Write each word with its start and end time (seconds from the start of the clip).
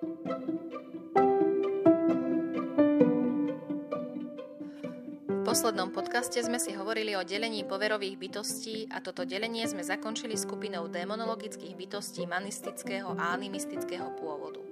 V 0.00 0.08
poslednom 5.44 5.92
podcaste 5.92 6.40
sme 6.40 6.56
si 6.56 6.72
hovorili 6.72 7.12
o 7.20 7.26
delení 7.26 7.68
poverových 7.68 8.16
bytostí 8.16 8.88
a 8.88 9.04
toto 9.04 9.28
delenie 9.28 9.68
sme 9.68 9.84
zakončili 9.84 10.40
skupinou 10.40 10.88
démonologických 10.88 11.76
bytostí 11.76 12.24
manistického 12.24 13.12
a 13.12 13.36
animistického 13.36 14.16
pôvodu. 14.16 14.64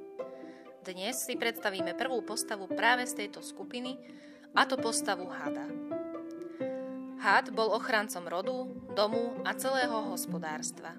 Dnes 0.88 1.20
si 1.20 1.36
predstavíme 1.36 1.92
prvú 1.92 2.24
postavu 2.24 2.64
práve 2.64 3.04
z 3.04 3.20
tejto 3.20 3.44
skupiny, 3.44 4.00
a 4.56 4.64
to 4.64 4.80
postavu 4.80 5.28
hada. 5.28 5.68
Had 7.20 7.52
bol 7.52 7.76
ochrancom 7.76 8.24
rodu, 8.24 8.64
domu 8.96 9.36
a 9.44 9.52
celého 9.52 10.08
hospodárstva. 10.08 10.96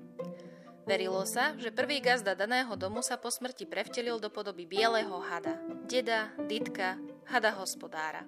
Verilo 0.90 1.22
sa, 1.22 1.54
že 1.54 1.70
prvý 1.70 2.02
gazda 2.02 2.34
daného 2.34 2.74
domu 2.74 3.06
sa 3.06 3.14
po 3.14 3.30
smrti 3.30 3.70
prevtelil 3.70 4.18
do 4.18 4.34
podoby 4.34 4.66
bieleho 4.66 5.22
hada, 5.22 5.62
deda, 5.86 6.34
ditka, 6.50 6.98
hada 7.30 7.54
hospodára. 7.54 8.26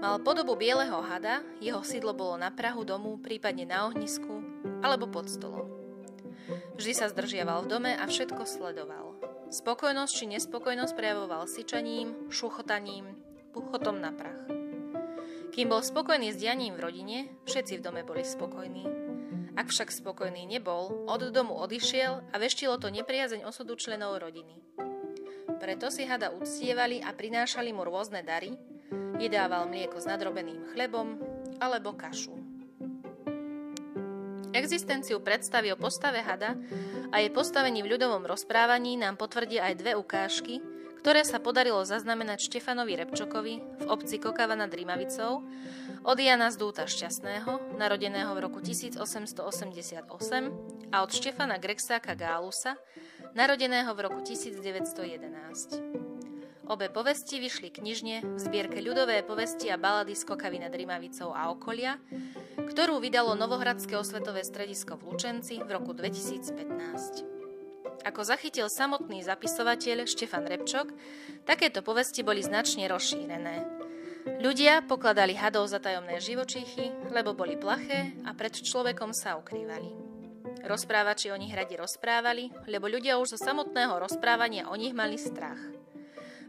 Mal 0.00 0.24
podobu 0.24 0.56
bieleho 0.56 1.04
hada, 1.04 1.44
jeho 1.60 1.84
sídlo 1.84 2.16
bolo 2.16 2.40
na 2.40 2.48
prahu 2.48 2.80
domu, 2.88 3.20
prípadne 3.20 3.68
na 3.68 3.92
ohnisku 3.92 4.40
alebo 4.80 5.04
pod 5.04 5.28
stolom. 5.28 5.68
Vždy 6.80 6.96
sa 6.96 7.12
zdržiaval 7.12 7.68
v 7.68 7.70
dome 7.76 7.92
a 7.92 8.08
všetko 8.08 8.40
sledoval. 8.48 9.20
Spokojnosť 9.52 10.12
či 10.16 10.24
nespokojnosť 10.32 10.96
prejavoval 10.96 11.44
syčaním, 11.44 12.32
šuchotaním, 12.32 13.20
puchotom 13.52 14.00
na 14.00 14.16
prach. 14.16 14.48
Kým 15.52 15.68
bol 15.68 15.84
spokojný 15.84 16.32
s 16.32 16.40
dianím 16.40 16.80
v 16.80 16.88
rodine, 16.88 17.18
všetci 17.44 17.76
v 17.76 17.84
dome 17.84 18.00
boli 18.00 18.24
spokojní. 18.24 19.09
Ak 19.58 19.70
však 19.70 19.90
spokojný 19.90 20.46
nebol, 20.46 21.06
od 21.10 21.34
domu 21.34 21.58
odišiel 21.58 22.30
a 22.30 22.36
veštilo 22.38 22.78
to 22.78 22.90
nepriazeň 22.90 23.42
osudu 23.46 23.74
členov 23.74 24.22
rodiny. 24.22 24.62
Preto 25.60 25.92
si 25.92 26.08
hada 26.08 26.32
uctievali 26.32 27.02
a 27.02 27.12
prinášali 27.12 27.74
mu 27.74 27.84
rôzne 27.84 28.24
dary, 28.24 28.56
jedával 29.20 29.68
mlieko 29.68 30.00
s 30.00 30.08
nadrobeným 30.08 30.72
chlebom 30.72 31.20
alebo 31.60 31.92
kašu. 31.92 32.32
Existenciu 34.50 35.22
predstavy 35.22 35.70
o 35.70 35.78
postave 35.78 36.24
hada 36.26 36.58
a 37.14 37.22
jej 37.22 37.30
postavení 37.30 37.86
v 37.86 37.94
ľudovom 37.94 38.26
rozprávaní 38.26 38.98
nám 38.98 39.14
potvrdia 39.14 39.70
aj 39.70 39.74
dve 39.78 39.92
ukážky, 39.94 40.58
ktoré 41.00 41.24
sa 41.24 41.40
podarilo 41.40 41.80
zaznamenať 41.80 42.44
Štefanovi 42.44 42.92
Repčokovi 43.00 43.54
v 43.80 43.84
obci 43.88 44.20
Kokava 44.20 44.52
nad 44.52 44.68
Rimavicou 44.68 45.40
od 46.04 46.18
Jana 46.20 46.52
Zdúta 46.52 46.84
Šťastného, 46.84 47.80
narodeného 47.80 48.28
v 48.36 48.40
roku 48.44 48.60
1888, 48.60 50.04
a 50.92 50.96
od 51.00 51.10
Štefana 51.10 51.56
Grexáka 51.56 52.12
Gálusa, 52.12 52.76
narodeného 53.32 53.88
v 53.96 54.00
roku 54.04 54.20
1911. 54.20 56.10
Obe 56.70 56.86
povesti 56.86 57.42
vyšli 57.42 57.72
knižne 57.74 58.22
v 58.22 58.38
zbierke 58.38 58.78
ľudové 58.78 59.26
povesti 59.26 59.72
a 59.72 59.80
balady 59.80 60.14
z 60.14 60.22
Kokavy 60.22 60.62
nad 60.62 60.70
Rimavicou 60.70 61.34
a 61.34 61.50
okolia, 61.50 61.98
ktorú 62.60 63.02
vydalo 63.02 63.34
Novohradské 63.34 63.98
osvetové 63.98 64.46
stredisko 64.46 64.94
v 65.00 65.10
Lučenci 65.10 65.58
v 65.58 65.66
roku 65.66 65.96
2015. 65.96 67.39
Ako 68.00 68.24
zachytil 68.24 68.72
samotný 68.72 69.20
zapisovateľ 69.20 70.08
Štefan 70.08 70.48
Repčok, 70.48 70.88
takéto 71.44 71.84
povesti 71.84 72.24
boli 72.24 72.40
značne 72.40 72.88
rozšírené. 72.88 73.68
Ľudia 74.40 74.84
pokladali 74.84 75.36
hadov 75.36 75.68
za 75.68 75.80
tajomné 75.80 76.20
živočíchy, 76.20 77.12
lebo 77.12 77.36
boli 77.36 77.60
plaché 77.60 78.16
a 78.24 78.32
pred 78.32 78.52
človekom 78.52 79.12
sa 79.12 79.36
ukrývali. 79.36 79.92
Rozprávači 80.64 81.32
o 81.32 81.40
nich 81.40 81.52
radi 81.52 81.76
rozprávali, 81.76 82.52
lebo 82.68 82.88
ľudia 82.88 83.16
už 83.16 83.36
zo 83.36 83.38
samotného 83.40 83.96
rozprávania 83.96 84.68
o 84.68 84.76
nich 84.76 84.92
mali 84.92 85.16
strach. 85.16 85.60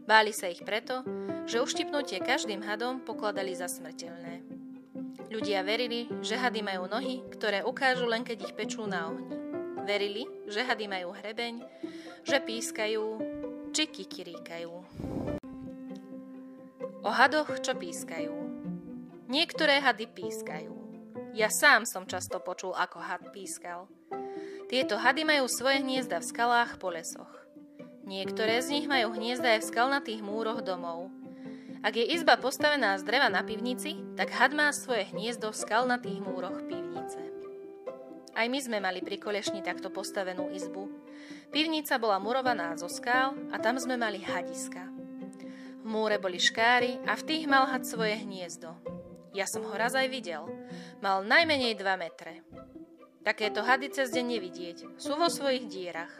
Báli 0.04 0.32
sa 0.36 0.52
ich 0.52 0.60
preto, 0.64 1.04
že 1.48 1.60
uštipnutie 1.60 2.20
každým 2.20 2.60
hadom 2.64 3.00
pokladali 3.04 3.56
za 3.56 3.68
smrteľné. 3.68 4.44
Ľudia 5.32 5.64
verili, 5.64 6.12
že 6.20 6.36
hady 6.36 6.60
majú 6.60 6.92
nohy, 6.92 7.24
ktoré 7.32 7.64
ukážu 7.64 8.04
len 8.04 8.20
keď 8.20 8.52
ich 8.52 8.56
pečú 8.56 8.84
na 8.84 9.08
ohni. 9.08 9.41
Verili, 9.82 10.22
že 10.46 10.62
hady 10.62 10.86
majú 10.86 11.10
hrebeň, 11.10 11.54
že 12.22 12.38
pískajú, 12.38 13.04
či 13.74 13.82
kikiríkajú. 13.90 14.72
O 17.02 17.10
hadoch, 17.10 17.50
čo 17.58 17.74
pískajú. 17.74 18.30
Niektoré 19.26 19.82
hady 19.82 20.06
pískajú. 20.06 20.70
Ja 21.34 21.50
sám 21.50 21.82
som 21.88 22.06
často 22.06 22.38
počul, 22.38 22.76
ako 22.78 23.02
had 23.02 23.24
pískal. 23.34 23.90
Tieto 24.70 25.00
hady 25.00 25.26
majú 25.26 25.50
svoje 25.50 25.82
hniezda 25.82 26.22
v 26.22 26.28
skalách 26.30 26.78
po 26.78 26.94
lesoch. 26.94 27.32
Niektoré 28.06 28.62
z 28.62 28.78
nich 28.78 28.86
majú 28.86 29.16
hniezda 29.16 29.58
aj 29.58 29.66
v 29.66 29.68
skalnatých 29.72 30.20
múroch 30.22 30.62
domov. 30.62 31.10
Ak 31.82 31.98
je 31.98 32.06
izba 32.06 32.38
postavená 32.38 32.94
z 33.00 33.02
dreva 33.02 33.26
na 33.26 33.42
pivnici, 33.42 33.98
tak 34.14 34.30
had 34.30 34.54
má 34.54 34.70
svoje 34.70 35.10
hniezdo 35.10 35.50
v 35.50 35.60
skalnatých 35.66 36.22
múroch 36.22 36.62
pivnice. 36.70 36.81
Aj 38.32 38.48
my 38.48 38.58
sme 38.64 38.80
mali 38.80 39.04
pri 39.04 39.20
Kolešni 39.20 39.60
takto 39.60 39.92
postavenú 39.92 40.48
izbu. 40.48 40.88
Pivnica 41.52 42.00
bola 42.00 42.16
murovaná 42.16 42.72
zo 42.80 42.88
skál 42.88 43.36
a 43.52 43.60
tam 43.60 43.76
sme 43.76 44.00
mali 44.00 44.24
hadiska. 44.24 44.88
V 45.82 45.86
múre 45.86 46.16
boli 46.16 46.40
škáry 46.40 47.04
a 47.04 47.12
v 47.12 47.26
tých 47.28 47.44
mal 47.44 47.68
had 47.68 47.84
svoje 47.84 48.16
hniezdo. 48.24 48.72
Ja 49.36 49.44
som 49.44 49.64
ho 49.68 49.74
raz 49.76 49.92
aj 49.92 50.08
videl. 50.08 50.48
Mal 51.04 51.28
najmenej 51.28 51.76
2 51.76 51.84
metre. 52.00 52.40
Takéto 53.20 53.60
hady 53.60 53.92
cez 53.92 54.08
deň 54.08 54.24
nevidieť. 54.24 54.78
Sú 54.96 55.12
vo 55.14 55.28
svojich 55.28 55.68
dierach. 55.68 56.12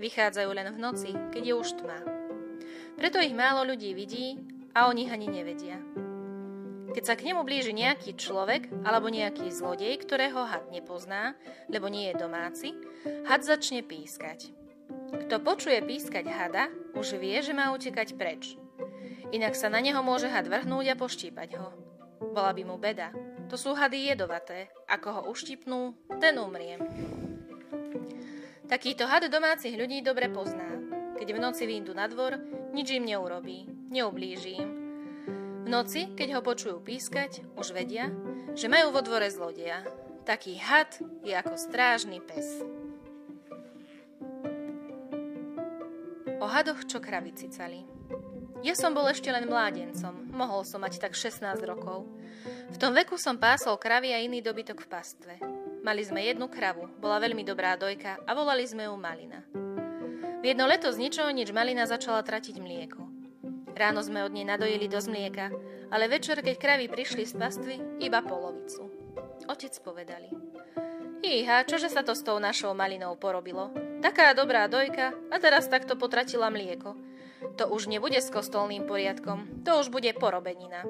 Vychádzajú 0.00 0.50
len 0.56 0.72
v 0.72 0.78
noci, 0.80 1.10
keď 1.34 1.42
je 1.42 1.54
už 1.54 1.68
tma. 1.84 1.98
Preto 2.96 3.20
ich 3.20 3.36
málo 3.36 3.62
ľudí 3.68 3.92
vidí 3.92 4.40
a 4.72 4.88
o 4.88 4.96
nich 4.96 5.12
ani 5.12 5.28
nevedia. 5.28 6.07
Keď 6.88 7.04
sa 7.04 7.14
k 7.14 7.30
nemu 7.30 7.44
blíži 7.44 7.76
nejaký 7.76 8.16
človek 8.16 8.72
alebo 8.84 9.12
nejaký 9.12 9.52
zlodej, 9.52 10.00
ktorého 10.00 10.48
had 10.48 10.72
nepozná, 10.72 11.36
lebo 11.68 11.92
nie 11.92 12.08
je 12.08 12.20
domáci, 12.20 12.68
had 13.28 13.44
začne 13.44 13.84
pískať. 13.84 14.56
Kto 15.28 15.40
počuje 15.44 15.80
pískať 15.84 16.28
hada, 16.28 16.72
už 16.96 17.20
vie, 17.20 17.36
že 17.44 17.52
má 17.52 17.72
utekať 17.76 18.16
preč. 18.16 18.56
Inak 19.28 19.52
sa 19.52 19.68
na 19.68 19.84
neho 19.84 20.00
môže 20.00 20.32
had 20.32 20.48
vrhnúť 20.48 20.92
a 20.92 20.98
poštípať 20.98 21.60
ho. 21.60 21.68
Bola 22.32 22.56
by 22.56 22.62
mu 22.64 22.80
beda. 22.80 23.12
To 23.52 23.56
sú 23.60 23.76
hady 23.76 24.12
jedovaté. 24.12 24.72
Ako 24.88 25.08
ho 25.12 25.22
uštipnú, 25.28 25.96
ten 26.20 26.36
umrie. 26.40 26.80
Takýto 28.68 29.08
had 29.08 29.28
domácich 29.28 29.76
ľudí 29.76 30.00
dobre 30.00 30.28
pozná. 30.28 30.68
Keď 31.16 31.28
v 31.34 31.40
noci 31.40 31.64
výjdu 31.64 31.92
na 31.96 32.08
dvor, 32.08 32.36
nič 32.72 32.94
im 32.94 33.08
neurobí, 33.08 33.64
neublíži 33.88 34.60
im, 34.60 34.70
v 35.68 35.76
noci, 35.76 36.08
keď 36.16 36.28
ho 36.32 36.40
počujú 36.40 36.80
pískať, 36.80 37.44
už 37.52 37.76
vedia, 37.76 38.08
že 38.56 38.72
majú 38.72 38.88
vo 38.88 39.04
dvore 39.04 39.28
zlodeja. 39.28 39.84
Taký 40.24 40.56
had 40.56 40.96
je 41.20 41.36
ako 41.36 41.60
strážny 41.60 42.24
pes. 42.24 42.64
O 46.40 46.48
hadoch, 46.48 46.88
čo 46.88 47.04
kravy 47.04 47.36
cicali. 47.36 47.84
Ja 48.64 48.72
som 48.72 48.96
bol 48.96 49.12
ešte 49.12 49.28
len 49.28 49.44
mládencom, 49.44 50.32
mohol 50.32 50.64
som 50.64 50.80
mať 50.80 51.04
tak 51.04 51.12
16 51.12 51.60
rokov. 51.68 52.08
V 52.72 52.76
tom 52.80 52.96
veku 52.96 53.20
som 53.20 53.36
pásol 53.36 53.76
kravy 53.76 54.16
a 54.16 54.24
iný 54.24 54.40
dobytok 54.40 54.80
v 54.80 54.88
pastve. 54.88 55.36
Mali 55.84 56.00
sme 56.00 56.24
jednu 56.24 56.48
kravu, 56.48 56.88
bola 56.96 57.20
veľmi 57.20 57.44
dobrá 57.44 57.76
dojka 57.76 58.24
a 58.24 58.30
volali 58.32 58.64
sme 58.64 58.88
ju 58.88 58.96
Malina. 58.96 59.44
V 60.40 60.44
jedno 60.48 60.64
leto 60.64 60.88
z 60.88 60.96
ničoho 60.96 61.28
nič 61.28 61.52
Malina 61.52 61.84
začala 61.84 62.24
tratiť 62.24 62.56
mlieko. 62.56 63.07
Ráno 63.78 64.02
sme 64.02 64.26
od 64.26 64.34
nej 64.34 64.42
nadojili 64.42 64.90
dosť 64.90 65.06
mlieka, 65.06 65.46
ale 65.94 66.10
večer, 66.10 66.42
keď 66.42 66.58
kravy 66.58 66.90
prišli 66.90 67.22
z 67.22 67.38
pastvy, 67.38 67.76
iba 68.02 68.18
polovicu. 68.26 68.90
Otec 69.46 69.70
povedali. 69.86 70.34
Iha, 71.22 71.62
čože 71.62 71.86
sa 71.86 72.02
to 72.02 72.18
s 72.18 72.26
tou 72.26 72.42
našou 72.42 72.74
malinou 72.74 73.14
porobilo? 73.14 73.70
Taká 74.02 74.34
dobrá 74.34 74.66
dojka 74.66 75.14
a 75.30 75.36
teraz 75.38 75.70
takto 75.70 75.94
potratila 75.94 76.50
mlieko. 76.50 76.98
To 77.54 77.70
už 77.70 77.86
nebude 77.86 78.18
s 78.18 78.34
kostolným 78.34 78.82
poriadkom, 78.82 79.62
to 79.62 79.78
už 79.78 79.94
bude 79.94 80.10
porobenina. 80.18 80.82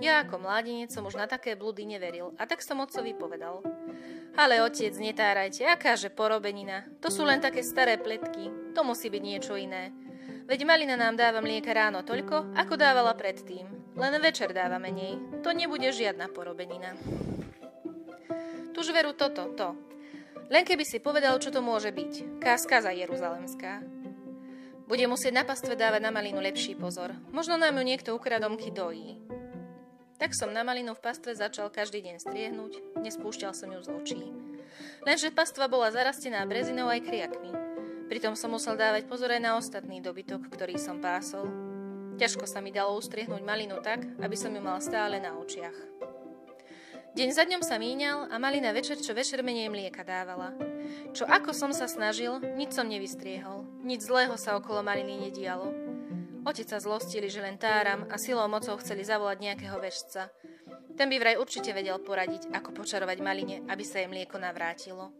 Ja 0.00 0.24
ako 0.24 0.40
mládenec 0.40 0.88
som 0.88 1.04
už 1.04 1.20
na 1.20 1.28
také 1.28 1.52
blúdy 1.52 1.84
neveril 1.84 2.32
a 2.40 2.48
tak 2.48 2.64
som 2.64 2.80
otcovi 2.80 3.12
povedal. 3.12 3.60
Ale 4.40 4.64
otec, 4.64 4.96
netárajte, 4.96 5.68
akáže 5.68 6.08
porobenina, 6.08 6.88
to 7.04 7.12
sú 7.12 7.28
len 7.28 7.44
také 7.44 7.60
staré 7.60 8.00
pletky, 8.00 8.72
to 8.72 8.80
musí 8.80 9.12
byť 9.12 9.20
niečo 9.20 9.52
iné. 9.60 9.92
Veď 10.50 10.66
Malina 10.66 10.98
nám 10.98 11.14
dáva 11.14 11.38
mlieka 11.38 11.70
ráno 11.70 12.02
toľko, 12.02 12.58
ako 12.58 12.74
dávala 12.74 13.14
predtým. 13.14 13.70
Len 13.94 14.18
večer 14.18 14.50
dáva 14.50 14.82
menej. 14.82 15.46
To 15.46 15.54
nebude 15.54 15.86
žiadna 15.94 16.26
porobenina. 16.26 16.98
Tuž 18.74 18.90
veru 18.90 19.14
toto, 19.14 19.54
to. 19.54 19.78
Len 20.50 20.66
keby 20.66 20.82
si 20.82 20.98
povedal, 20.98 21.38
čo 21.38 21.54
to 21.54 21.62
môže 21.62 21.94
byť. 21.94 22.42
Káska 22.42 22.82
za 22.82 22.90
Jeruzalemská. 22.90 23.78
Bude 24.90 25.06
musieť 25.06 25.38
na 25.38 25.46
pastve 25.46 25.78
dávať 25.78 26.02
na 26.02 26.10
malinu 26.10 26.42
lepší 26.42 26.74
pozor. 26.74 27.14
Možno 27.30 27.54
nám 27.54 27.78
ju 27.78 27.86
niekto 27.86 28.10
ukradomky 28.18 28.74
dojí. 28.74 29.22
Tak 30.18 30.34
som 30.34 30.50
na 30.50 30.66
malinu 30.66 30.98
v 30.98 31.04
pastve 31.06 31.30
začal 31.38 31.70
každý 31.70 32.02
deň 32.02 32.18
striehnúť, 32.26 32.98
nespúšťal 32.98 33.54
som 33.54 33.70
ju 33.70 33.86
z 33.86 33.88
očí. 33.94 34.22
Lenže 35.06 35.30
pastva 35.30 35.70
bola 35.70 35.94
zarastená 35.94 36.42
brezinou 36.42 36.90
aj 36.90 37.06
kriakmi. 37.06 37.69
Pritom 38.10 38.34
som 38.34 38.50
musel 38.50 38.74
dávať 38.74 39.06
pozor 39.06 39.30
aj 39.30 39.38
na 39.38 39.54
ostatný 39.54 40.02
dobytok, 40.02 40.50
ktorý 40.50 40.74
som 40.82 40.98
pásol. 40.98 41.46
Ťažko 42.18 42.42
sa 42.42 42.58
mi 42.58 42.74
dalo 42.74 42.98
ustriehnúť 42.98 43.38
malinu 43.46 43.78
tak, 43.78 44.02
aby 44.18 44.34
som 44.34 44.50
ju 44.50 44.58
mal 44.58 44.82
stále 44.82 45.22
na 45.22 45.38
očiach. 45.38 45.78
Deň 47.14 47.30
za 47.30 47.46
dňom 47.46 47.62
sa 47.62 47.78
míňal 47.78 48.26
a 48.26 48.34
malina 48.42 48.74
večer 48.74 48.98
čo 48.98 49.14
večer 49.14 49.46
menej 49.46 49.70
mlieka 49.70 50.02
dávala. 50.02 50.58
Čo 51.14 51.22
ako 51.22 51.54
som 51.54 51.70
sa 51.70 51.86
snažil, 51.86 52.42
nič 52.58 52.74
som 52.74 52.90
nevystriehol. 52.90 53.62
Nič 53.86 54.10
zlého 54.10 54.34
sa 54.34 54.58
okolo 54.58 54.82
maliny 54.82 55.30
nedialo. 55.30 55.70
Otec 56.42 56.66
sa 56.66 56.82
zlostili, 56.82 57.30
že 57.30 57.38
len 57.38 57.62
táram 57.62 58.10
a 58.10 58.18
silou 58.18 58.50
mocou 58.50 58.74
chceli 58.82 59.06
zavolať 59.06 59.38
nejakého 59.38 59.78
vešca. 59.78 60.34
Ten 60.98 61.06
by 61.06 61.16
vraj 61.22 61.36
určite 61.38 61.70
vedel 61.70 62.02
poradiť, 62.02 62.50
ako 62.50 62.74
počarovať 62.74 63.18
maline, 63.22 63.62
aby 63.70 63.86
sa 63.86 64.02
jej 64.02 64.10
mlieko 64.10 64.34
navrátilo. 64.42 65.14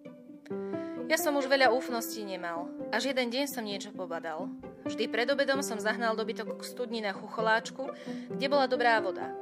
Ja 1.10 1.18
som 1.18 1.34
už 1.34 1.50
veľa 1.50 1.74
úfností 1.74 2.22
nemal. 2.22 2.70
Až 2.94 3.10
jeden 3.10 3.34
deň 3.34 3.50
som 3.50 3.66
niečo 3.66 3.90
pobadal. 3.90 4.46
Vždy 4.86 5.10
pred 5.10 5.26
obedom 5.26 5.58
som 5.58 5.82
zahnal 5.82 6.14
dobytok 6.14 6.54
k 6.54 6.62
studni 6.62 7.02
na 7.02 7.10
chucholáčku, 7.10 7.90
kde 8.30 8.46
bola 8.46 8.70
dobrá 8.70 9.02
voda. 9.02 9.34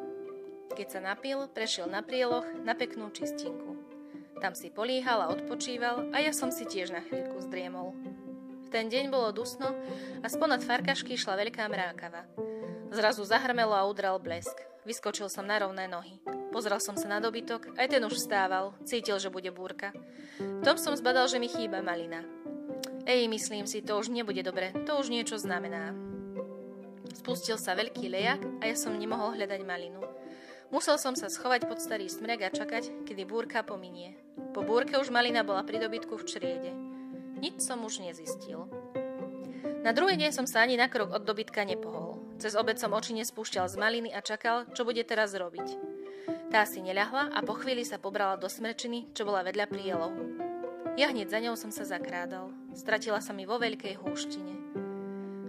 Keď 0.72 0.86
sa 0.88 1.00
napil, 1.04 1.44
prešiel 1.52 1.84
na 1.84 2.00
prieloch 2.00 2.48
na 2.64 2.72
peknú 2.72 3.12
čistinku. 3.12 3.76
Tam 4.40 4.56
si 4.56 4.72
políhal 4.72 5.20
a 5.20 5.28
odpočíval 5.28 6.08
a 6.08 6.24
ja 6.24 6.32
som 6.32 6.48
si 6.48 6.64
tiež 6.64 6.88
na 6.88 7.04
chvíľku 7.04 7.36
zdriemol. 7.44 7.92
V 8.64 8.68
ten 8.72 8.88
deň 8.88 9.12
bolo 9.12 9.28
dusno 9.36 9.68
a 10.24 10.26
sponad 10.32 10.64
farkašky 10.64 11.20
šla 11.20 11.36
veľká 11.36 11.68
mrákava. 11.68 12.24
Zrazu 12.96 13.28
zahrmelo 13.28 13.76
a 13.76 13.84
udral 13.84 14.16
blesk. 14.16 14.56
Vyskočil 14.88 15.28
som 15.28 15.44
na 15.44 15.60
rovné 15.60 15.84
nohy. 15.84 16.16
Pozrel 16.48 16.80
som 16.80 16.96
sa 16.96 17.08
na 17.08 17.20
dobytok, 17.20 17.76
aj 17.76 17.86
ten 17.92 18.02
už 18.04 18.16
vstával, 18.16 18.72
cítil, 18.88 19.20
že 19.20 19.28
bude 19.28 19.52
búrka. 19.52 19.92
V 20.40 20.64
tom 20.64 20.80
som 20.80 20.96
zbadal, 20.96 21.28
že 21.28 21.36
mi 21.36 21.48
chýba 21.48 21.84
malina. 21.84 22.24
Ej, 23.04 23.28
myslím 23.28 23.68
si, 23.68 23.84
to 23.84 23.96
už 23.96 24.08
nebude 24.08 24.40
dobre, 24.40 24.72
to 24.84 24.96
už 24.96 25.12
niečo 25.12 25.36
znamená. 25.36 25.92
Spustil 27.16 27.56
sa 27.56 27.76
veľký 27.76 28.08
lejak 28.08 28.40
a 28.60 28.68
ja 28.68 28.76
som 28.76 28.96
nemohol 28.96 29.36
hľadať 29.36 29.60
malinu. 29.64 30.00
Musel 30.68 31.00
som 31.00 31.16
sa 31.16 31.32
schovať 31.32 31.64
pod 31.64 31.80
starý 31.80 32.12
smrek 32.12 32.44
a 32.44 32.52
čakať, 32.52 33.08
kedy 33.08 33.24
búrka 33.24 33.64
pominie. 33.64 34.20
Po 34.52 34.60
búrke 34.60 35.00
už 35.00 35.08
malina 35.08 35.40
bola 35.40 35.64
pri 35.64 35.80
dobytku 35.80 36.20
v 36.20 36.26
čriede. 36.28 36.72
Nič 37.40 37.64
som 37.64 37.80
už 37.80 38.04
nezistil. 38.04 38.68
Na 39.80 39.96
druhý 39.96 40.20
deň 40.20 40.36
som 40.36 40.44
sa 40.44 40.60
ani 40.60 40.76
na 40.76 40.92
krok 40.92 41.16
od 41.16 41.24
dobytka 41.24 41.64
nepohol. 41.64 42.20
Cez 42.36 42.52
obed 42.52 42.76
som 42.76 42.92
oči 42.92 43.16
nespúšťal 43.16 43.72
z 43.72 43.80
maliny 43.80 44.10
a 44.12 44.20
čakal, 44.20 44.68
čo 44.76 44.84
bude 44.84 45.00
teraz 45.08 45.32
robiť. 45.32 45.87
Tá 46.48 46.64
si 46.64 46.80
neľahla 46.80 47.32
a 47.32 47.40
po 47.44 47.56
chvíli 47.56 47.84
sa 47.84 48.00
pobrala 48.00 48.40
do 48.40 48.48
smrečiny, 48.48 49.12
čo 49.12 49.28
bola 49.28 49.44
vedľa 49.44 49.66
prielov. 49.68 50.12
Ja 50.98 51.12
hneď 51.12 51.30
za 51.30 51.38
ňou 51.38 51.54
som 51.54 51.70
sa 51.70 51.86
zakrádal. 51.86 52.50
Stratila 52.74 53.22
sa 53.22 53.30
mi 53.30 53.46
vo 53.46 53.60
veľkej 53.60 54.00
húštine. 54.02 54.54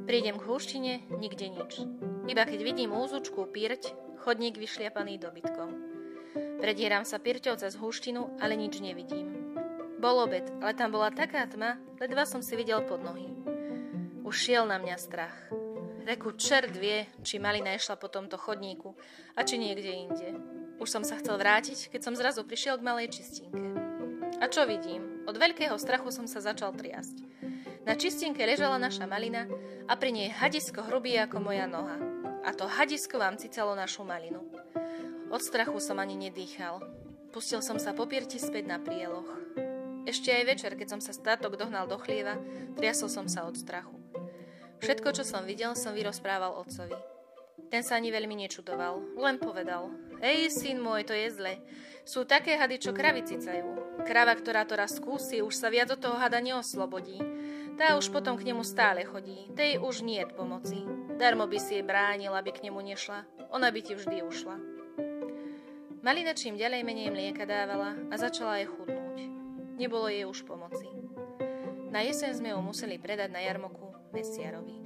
Prídem 0.06 0.38
k 0.38 0.46
húštine, 0.46 0.94
nikde 1.22 1.48
nič. 1.50 1.86
Iba 2.30 2.46
keď 2.46 2.60
vidím 2.62 2.94
úzučku 2.94 3.50
pírť, 3.50 3.94
chodník 4.22 4.62
vyšliapaný 4.62 5.18
dobytkom. 5.18 5.70
Predieram 6.60 7.08
sa 7.08 7.18
pirťou 7.18 7.56
cez 7.58 7.74
húštinu, 7.80 8.38
ale 8.44 8.60
nič 8.60 8.84
nevidím. 8.84 9.56
Bol 9.98 10.28
obed, 10.28 10.46
ale 10.60 10.76
tam 10.76 10.94
bola 10.94 11.10
taká 11.10 11.48
tma, 11.48 11.80
ledva 11.98 12.28
som 12.28 12.44
si 12.44 12.54
videl 12.60 12.84
pod 12.84 13.02
nohy. 13.02 13.32
Už 14.22 14.36
šiel 14.36 14.68
na 14.68 14.78
mňa 14.78 14.96
strach. 15.00 15.36
Reku 16.04 16.36
čert 16.36 16.76
vie, 16.76 17.08
či 17.24 17.42
Malina 17.42 17.74
išla 17.74 17.98
po 17.98 18.12
tomto 18.12 18.38
chodníku 18.38 18.94
a 19.34 19.46
či 19.48 19.58
niekde 19.58 19.92
inde. 19.94 20.59
Už 20.80 20.88
som 20.88 21.04
sa 21.04 21.20
chcel 21.20 21.36
vrátiť, 21.36 21.92
keď 21.92 22.02
som 22.08 22.16
zrazu 22.16 22.48
prišiel 22.48 22.80
k 22.80 22.88
malej 22.88 23.12
čistinke. 23.12 23.76
A 24.40 24.48
čo 24.48 24.64
vidím? 24.64 25.28
Od 25.28 25.36
veľkého 25.36 25.76
strachu 25.76 26.08
som 26.16 26.24
sa 26.24 26.40
začal 26.40 26.72
triasť. 26.72 27.20
Na 27.84 28.00
čistinke 28.00 28.40
ležala 28.48 28.80
naša 28.80 29.04
malina 29.04 29.44
a 29.92 30.00
pri 30.00 30.16
nej 30.16 30.32
hadisko 30.32 30.88
hrubý 30.88 31.20
ako 31.20 31.44
moja 31.44 31.68
noha. 31.68 32.00
A 32.48 32.56
to 32.56 32.64
hadisko 32.64 33.20
vám 33.20 33.36
cicalo 33.36 33.76
našu 33.76 34.08
malinu. 34.08 34.40
Od 35.28 35.42
strachu 35.44 35.84
som 35.84 36.00
ani 36.00 36.16
nedýchal. 36.16 36.80
Pustil 37.36 37.60
som 37.60 37.76
sa 37.76 37.92
popierti 37.92 38.40
späť 38.40 38.72
na 38.72 38.80
prieloch. 38.80 39.28
Ešte 40.08 40.32
aj 40.32 40.44
večer, 40.48 40.72
keď 40.80 40.98
som 40.98 41.02
sa 41.04 41.12
státok 41.12 41.60
dohnal 41.60 41.86
do 41.86 42.00
chlieva, 42.00 42.40
triasol 42.80 43.12
som 43.12 43.28
sa 43.28 43.44
od 43.46 43.60
strachu. 43.60 43.94
Všetko, 44.80 45.12
čo 45.12 45.28
som 45.28 45.44
videl, 45.44 45.76
som 45.76 45.92
vyrozprával 45.92 46.56
otcovi. 46.56 47.19
Ten 47.68 47.84
sa 47.84 48.00
ani 48.00 48.16
veľmi 48.16 48.40
nečudoval, 48.48 49.20
len 49.20 49.36
povedal. 49.36 49.92
Ej, 50.24 50.56
syn 50.56 50.80
môj, 50.80 51.04
to 51.04 51.12
je 51.12 51.28
zle. 51.36 51.60
Sú 52.08 52.24
také 52.24 52.56
hady, 52.56 52.80
čo 52.80 52.96
kravy 52.96 53.28
cicajú. 53.28 54.00
Krava, 54.08 54.34
ktorá 54.34 54.64
to 54.64 54.80
raz 54.80 54.96
skúsi, 54.96 55.44
už 55.44 55.54
sa 55.54 55.68
viac 55.68 55.92
do 55.92 56.00
toho 56.00 56.16
hada 56.16 56.40
neoslobodí. 56.40 57.20
Tá 57.76 57.96
už 57.96 58.12
potom 58.12 58.36
k 58.36 58.48
nemu 58.48 58.64
stále 58.64 59.08
chodí. 59.08 59.52
Tej 59.56 59.80
už 59.80 60.04
nie 60.04 60.24
pomoci. 60.28 60.84
Darmo 61.16 61.48
by 61.48 61.60
si 61.60 61.80
jej 61.80 61.86
bránil, 61.86 62.32
aby 62.36 62.52
k 62.52 62.68
nemu 62.68 62.80
nešla. 62.80 63.24
Ona 63.52 63.72
by 63.72 63.80
ti 63.84 63.96
vždy 63.96 64.24
ušla. 64.24 64.56
Malina 66.00 66.32
čím 66.32 66.56
ďalej 66.56 66.88
menej 66.88 67.12
mlieka 67.12 67.44
dávala 67.44 67.92
a 68.08 68.16
začala 68.16 68.64
jej 68.64 68.72
chudnúť. 68.72 69.18
Nebolo 69.76 70.08
jej 70.08 70.24
už 70.24 70.48
pomoci. 70.48 70.88
Na 71.92 72.04
jeseň 72.04 72.40
sme 72.40 72.56
ju 72.56 72.60
museli 72.64 72.96
predať 72.96 73.36
na 73.36 73.44
jarmoku 73.44 73.92
Mesiarovi. 74.16 74.79